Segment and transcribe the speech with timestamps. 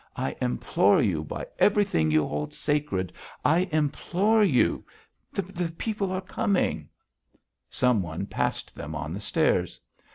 [0.15, 3.13] I implore you, by everything you hold sacred,
[3.45, 4.83] I implore you....
[5.31, 6.89] The people are coming"
[7.69, 9.79] Some one passed them on the stairs.